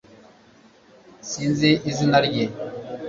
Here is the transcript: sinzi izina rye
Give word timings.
sinzi 1.29 1.69
izina 1.89 2.17
rye 2.27 2.45